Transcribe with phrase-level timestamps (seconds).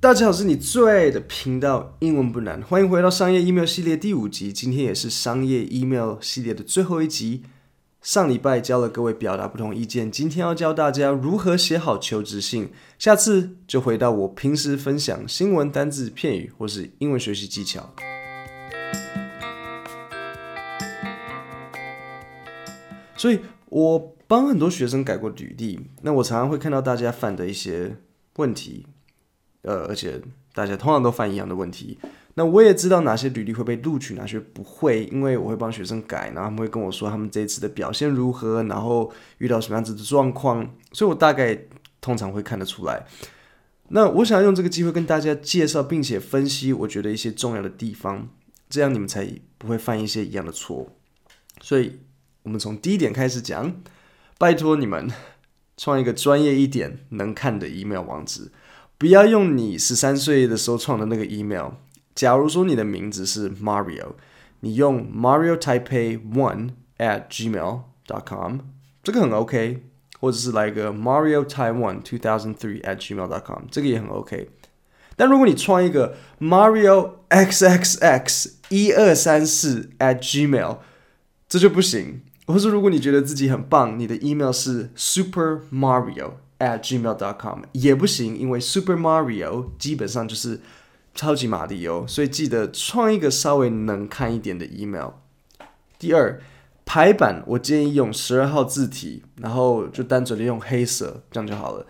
[0.00, 4.52] 大家好，是你最爱的频道，英文不难，欢迎回到商业 email 系列第五集。
[4.52, 7.42] 今天也是商业 email 系列的最后一集。
[8.00, 12.70] 上礼拜教了各位表达不同意见，今天要教大家如何写好求职信。
[12.96, 17.92] 下次就回到我平时分享新闻、单字、片语或是英文学习技巧。
[23.16, 23.40] 所以
[23.70, 27.96] 我帮很多学生改过履历，那我常常会看到大家犯的一些
[28.36, 28.86] 问题。
[29.62, 30.20] 呃，而且
[30.54, 31.98] 大家通常都犯一样的问题。
[32.34, 41.58] 那我也知道哪些履历会被录取，哪些不会，因为我会帮学生改，然后他们会跟我说他们这一次的表现如何，然后遇到什么样子的状况，所以我大概
[42.00, 43.04] 通常会看得出来。
[43.88, 48.28] 那我想用这个机会跟大家介绍，并且分析我觉得一些重要的地方，
[48.70, 50.94] 这样你们才不会犯一些一样的错。
[51.60, 51.98] 所以，
[52.44, 53.74] 我们从第一点开始讲，
[54.38, 55.10] 拜托你们
[55.76, 58.52] 创一个专业一点、能看的 email 网址。
[58.98, 61.70] 不要用你十三岁的时候创的那个 email。
[62.14, 64.08] 假如说你的名字是 Mario，
[64.60, 68.58] 你用 Mario Taipei One at Gmail dot com，
[69.02, 69.84] 这个很 OK。
[70.20, 74.50] 或者是来个 Mario Taiwan Two Thousand Three at Gmail dot com，这个也很 OK。
[75.14, 80.78] 但如果你创一个 Mario XXX 一二三四 at Gmail，
[81.48, 82.22] 这就不行。
[82.48, 86.32] 或是如果你觉得自己很棒，你的 email 是 Super Mario。
[86.58, 90.60] At gmail.com 也不行，因为 Super Mario 基本上就是
[91.14, 95.10] 超级玛利欧，所以记得创一个稍微能看一点的 email。
[95.98, 96.40] 第二，
[96.84, 101.86] 排版我建议用十二号字体，然后就单纯的用黑色，这样就好了。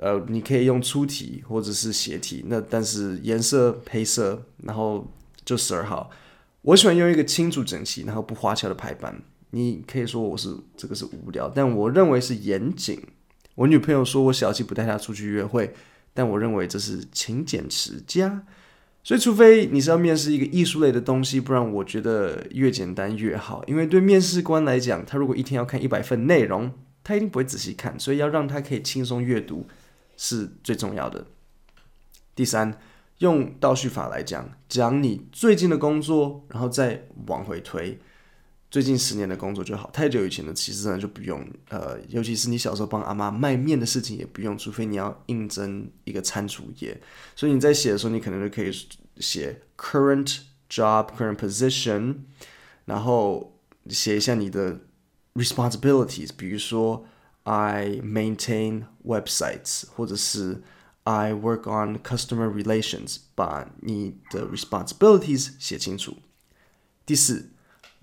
[0.00, 5.06] 呃，你可以用粗体或者是斜体，那但是颜色黑色，然后
[5.44, 6.10] 就十二号。
[6.62, 9.22] 我喜欢用一个清楚整齐，然后不花俏的排版。
[9.50, 13.00] 你可以说我是这个是无聊，但我认为是严谨。
[13.54, 15.74] 我女朋友说我小气不带她出去约会，
[16.14, 18.44] 但我认为这是勤俭持家。
[19.04, 23.64] 所以，除非你是要面试一个艺术类的东西，不然我觉得越简单越好。
[23.66, 29.66] 因为对面试官来讲，他如果一天要看一百份内容，他一定不会仔细看，所以要让他可以轻松阅读
[30.16, 31.26] 是最重要的。
[32.36, 32.78] 第三，
[33.18, 37.98] 用倒叙法来讲，讲你最近的工作，然后再往回推。
[38.72, 41.46] 最近十年的工作就好，太久以前的其实呢就不用。
[41.68, 46.98] 呃，尤其是你小时候帮阿妈卖面的事情也不用，除非你要应征一个餐厨业。
[47.36, 48.72] 所以你在写的时候，你可能就可以
[49.18, 50.38] 写 current
[50.70, 52.20] job, current position，
[52.86, 53.60] 然后
[53.90, 54.80] 写一下你的
[55.34, 57.04] responsibilities，比如说
[57.42, 60.62] I maintain websites，或者是
[61.02, 66.16] I work on customer relations，把你的 responsibilities 写清楚。
[67.04, 67.51] 第四。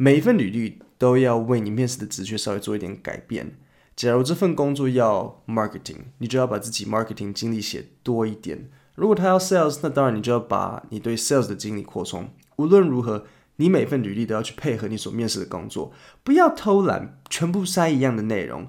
[0.00, 3.58] 每一份履历都要为你面试的职缺稍微做一点改变。
[3.96, 8.70] 假如这份工作要 marketing，你就要把自己 marketing 经历写多一点。
[8.94, 12.30] 如果他要 sales，那当然你就要把你对 sales 的经历扩充。
[12.58, 13.24] 无论如何，
[13.56, 15.92] 你每份履历都要去配合你所面试的工作，
[16.22, 18.68] 不要偷懒，全部塞一样的内容。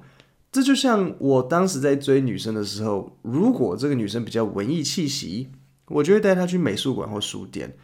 [0.51, 5.51] 这就像我当时在追女生的时候，如果这个女生比较文艺气息，
[5.89, 7.77] 我就会带她去美术馆或书店。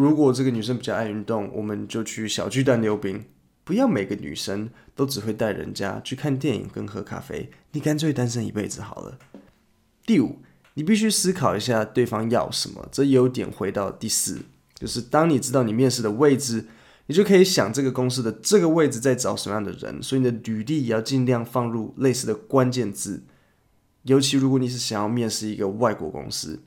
[0.00, 3.22] 如果这个女生比较爱运动，我们就去小巨蛋溜冰。
[3.64, 9.18] 不要每个女生都只会带人家去看电影跟喝咖啡，你干脆单身一辈子好了。
[10.06, 10.38] 第五，
[10.72, 12.88] 你必须思考一下对方要什么。
[12.90, 14.40] 这有点回到第四，
[14.74, 16.64] 就是当你知道你面试的位置，
[17.08, 23.22] 你就可以想这个公司的这个位置在找什么样的人，所以你的履历也要尽量放入类似的关键字。
[24.04, 26.60] 尤其如果你是想要面试一个外国公司。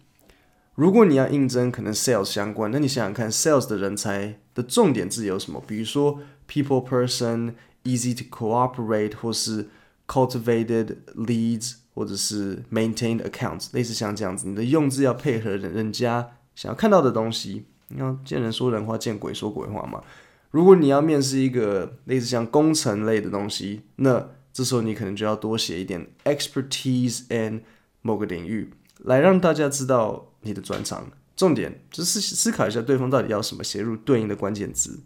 [0.76, 5.64] 如果你要应征可能 sales 相关，那你想想看，sales 的人才的重点字有什么？
[5.68, 6.20] 比如说
[6.50, 7.54] people person、
[7.84, 9.70] easy to cooperate，或是
[10.08, 17.66] cultivated leads，或者是 maintained accounts，类似像这样子，你的用字要配合人人家想要看到的东西。
[17.90, 20.02] 你要见人说人话，见鬼说鬼话嘛。
[20.50, 27.62] 如果你要面试一个类似像工程类的东西，那这时候你可能就要多写一点 expertise in
[28.02, 30.32] 某个领域，来让大家知道。
[30.44, 35.02] 你的专长，重点就是思考一下对方到底要什么，写入对应的关键字。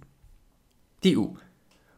[0.99, 1.37] 第五，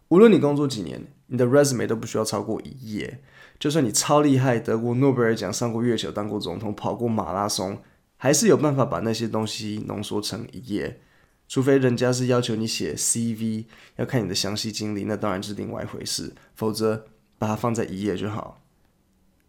[0.10, 3.24] 无论你工作几年，你的 resume 都不需要超过一页。
[3.58, 7.82] 就算你超厉害，得过诺贝尔奖，上过月球，当过总统，跑过马拉松，
[8.18, 11.02] 还是有办法把那些东西浓缩成一页。
[11.48, 13.66] 除非人家是要求你写 CV，
[13.96, 16.34] 要看你的详细经历，那当然是另外一回事。
[16.56, 17.08] 否则，
[17.38, 18.62] 把它放在一页就好。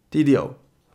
[0.08, 0.54] 第六，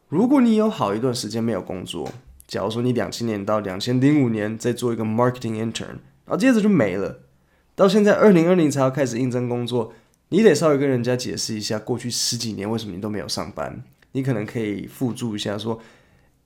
[0.09, 2.12] 如果你有好一段时间没有工作。
[2.47, 7.21] 假如说你两千年到两千零五年在做一个 marketing intern，然后接着就没了，
[7.75, 9.94] 到现在二零二零才要开始应征工作，
[10.30, 13.83] 你得稍微跟人家解释一下过去十几年为什么你都没有上班。
[14.12, 15.81] 你可能可以附注一下说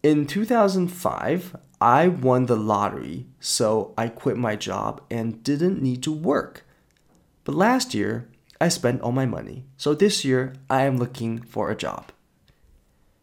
[0.02, 1.42] ，In 2005,
[1.78, 6.62] I won the lottery, so I quit my job and didn't need to work.
[7.46, 8.24] But last year,
[8.58, 12.06] I spent all my money, so this year I am looking for a job.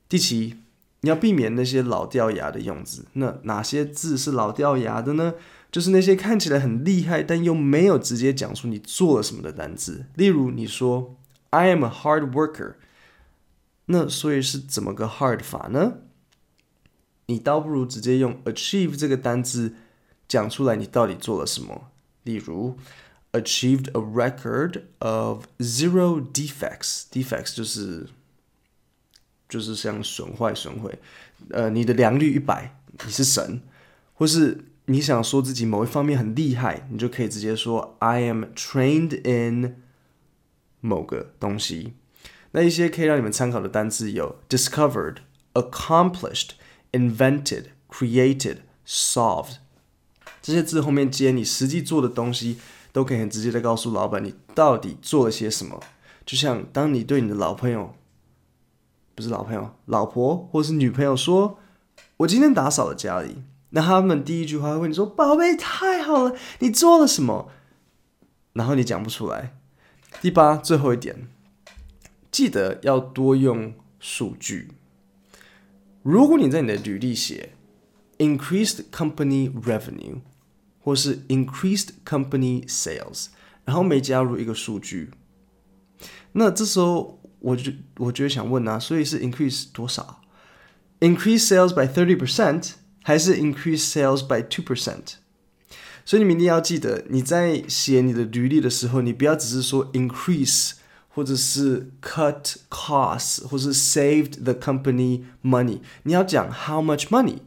[0.09, 0.57] 第七，
[1.03, 3.07] 你要避免那些老掉牙的用字。
[3.15, 5.35] 那哪些字是老掉牙的呢？
[5.71, 10.07] 就是那些看起来很厉害，但又没有直接讲出你做了什么的单字。
[10.15, 11.17] 例如，你说
[11.51, 12.75] "I am a hard worker"，
[13.87, 15.99] 那所以是怎么个 hard 法呢？
[17.27, 19.75] 你倒不如直接用 achieve 这个单字
[20.27, 21.91] 讲出来，你到底做了什么？
[22.23, 22.79] 例如
[23.33, 27.03] ，achieved a record of zero defects。
[27.13, 28.07] defects 就是
[29.49, 30.99] 就是像损坏、损毁。
[31.51, 33.61] 呃，你的良率一百，你是神。
[34.15, 39.83] 或是你想说自己某一方面很厉害，你就可以直接说 I am trained in
[40.81, 41.95] 某个东西。
[42.53, 45.17] 那一些可以让你们参考的单词有 discovered、
[45.55, 46.51] accomplished。
[46.93, 49.57] Invented, created, solved，
[50.41, 52.59] 这些字后面接你实际做的东西，
[52.91, 55.83] 都可以很直接的告诉老板你到底做了些什么。
[56.25, 57.95] 就像当你对你的老朋友，
[59.17, 61.59] 不是老朋友，老婆或是女朋友说
[62.19, 67.51] ：“我今天打扫了家里。”那他们第一句话会问你说：“宝贝，太好了，你做了什么？”
[68.53, 69.57] 然后你讲不出来。
[70.21, 71.29] 第八，最后一点，
[72.31, 74.73] 记得要多用数据。
[76.03, 77.55] 如果你在你的履历写
[78.19, 80.21] increased company revenue
[80.81, 83.29] 或是 increased company sales，
[83.65, 85.11] 然后没加入一个数据，
[86.33, 90.21] 那这时候我就我觉想问啊，所以是 increase 多少
[91.01, 92.73] ？increase sales by thirty percent
[93.03, 95.15] 还是 increase sales by two percent？
[96.05, 100.73] 所以你们一定要记得，你在写你的履历的时候，你不要只是说 increase。
[101.09, 105.81] 或者是 cut costs，或是 saved the company money。
[106.03, 107.39] 你要讲 how much money。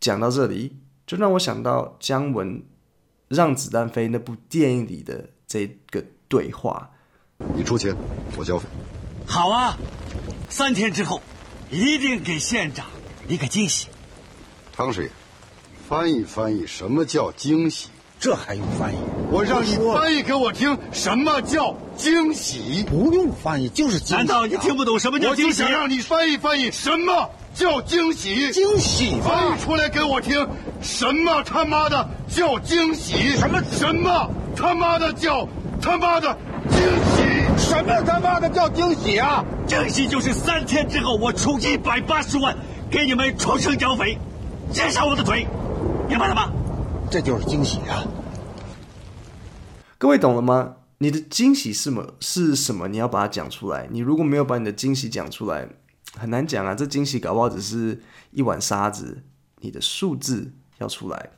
[0.00, 2.60] 讲到这里，就让我想到姜文
[3.28, 6.92] 《让子弹飞》那部电影里的这个对话。
[7.54, 7.94] 你出钱，
[8.36, 8.66] 我交费。
[9.24, 9.76] 好啊，
[10.48, 11.22] 三天之后
[11.70, 12.86] 一定给县长
[13.28, 13.86] 一个惊喜。
[14.76, 15.10] 汤师爷，
[15.88, 17.90] 翻译翻译，什么叫惊喜？
[18.18, 18.96] 这还用翻译？
[19.30, 22.84] 我让你翻译给我听，什么叫惊喜？
[22.88, 24.14] 不用翻译，就是惊喜。
[24.14, 25.62] 难道你听不懂什么叫惊喜？
[25.62, 28.50] 我就想让你翻译翻译，什么叫惊喜？
[28.50, 29.20] 惊喜？
[29.20, 30.44] 翻译出来给我听，
[30.82, 33.36] 什么他妈的叫惊喜？
[33.36, 35.48] 什么什么他妈的叫
[35.80, 36.36] 他妈的
[36.70, 37.07] 惊喜？
[37.78, 39.44] 什么他妈的叫惊喜啊？
[39.64, 42.56] 惊喜就是三天之后我出一百八十万
[42.90, 44.18] 给你们重生剿匪，
[44.72, 45.46] 接上我的腿，
[46.08, 46.50] 明白了吗？
[47.08, 48.02] 这就是惊喜啊！
[49.96, 50.74] 各位懂了吗？
[50.98, 52.14] 你的惊喜是什么？
[52.18, 52.88] 是什么？
[52.88, 53.86] 你要把它讲出来。
[53.92, 55.68] 你如果没有把你的惊喜讲出来，
[56.16, 56.74] 很难讲啊。
[56.74, 58.02] 这惊喜搞不好只是
[58.32, 59.22] 一碗沙子。
[59.60, 61.30] 你的数字要出来。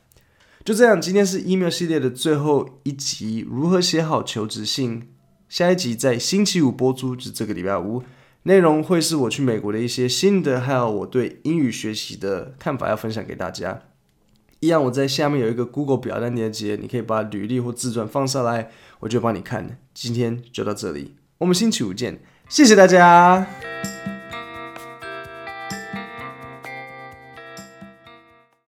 [0.65, 5.07] 就这样，今天是 email 系列的最后一集，如何写好求职信。
[5.51, 8.01] 下一集在星期五播出，就是这个礼拜五。
[8.43, 13.81] 内容会是我去美国的一些心得，还有我对英语学习的看法，要分享给大家。
[14.61, 18.71] 一样，我在下面有一个 Google 表单链接，你可以把履历或自传放上来，
[19.01, 19.77] 我就帮你看。
[19.93, 23.45] 今天就到这里，我们星期五见，谢谢大家。